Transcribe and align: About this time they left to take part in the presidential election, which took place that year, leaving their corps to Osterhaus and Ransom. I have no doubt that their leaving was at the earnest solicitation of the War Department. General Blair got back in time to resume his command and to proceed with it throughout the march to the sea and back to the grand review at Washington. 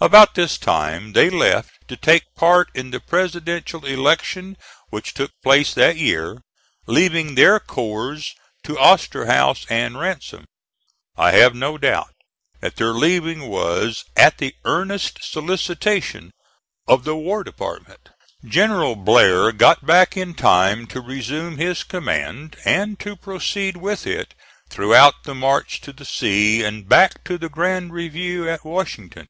About 0.00 0.34
this 0.34 0.56
time 0.58 1.12
they 1.12 1.28
left 1.30 1.76
to 1.88 1.96
take 1.96 2.34
part 2.34 2.68
in 2.74 2.90
the 2.90 3.00
presidential 3.00 3.84
election, 3.84 4.56
which 4.90 5.14
took 5.14 5.32
place 5.42 5.72
that 5.72 5.96
year, 5.96 6.42
leaving 6.86 7.34
their 7.34 7.58
corps 7.58 8.34
to 8.64 8.78
Osterhaus 8.78 9.66
and 9.70 9.98
Ransom. 9.98 10.44
I 11.16 11.32
have 11.32 11.54
no 11.54 11.76
doubt 11.78 12.12
that 12.60 12.76
their 12.76 12.92
leaving 12.92 13.48
was 13.48 14.04
at 14.16 14.38
the 14.38 14.54
earnest 14.64 15.18
solicitation 15.22 16.30
of 16.86 17.04
the 17.04 17.16
War 17.16 17.42
Department. 17.44 18.10
General 18.46 18.96
Blair 18.96 19.50
got 19.52 19.84
back 19.84 20.16
in 20.16 20.34
time 20.34 20.86
to 20.88 21.00
resume 21.00 21.56
his 21.56 21.82
command 21.84 22.56
and 22.64 22.98
to 23.00 23.16
proceed 23.16 23.76
with 23.78 24.06
it 24.06 24.34
throughout 24.70 25.24
the 25.24 25.34
march 25.34 25.80
to 25.82 25.92
the 25.92 26.06
sea 26.06 26.62
and 26.62 26.88
back 26.88 27.24
to 27.24 27.36
the 27.38 27.50
grand 27.50 27.92
review 27.92 28.48
at 28.48 28.64
Washington. 28.64 29.26